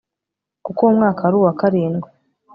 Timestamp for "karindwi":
1.59-2.09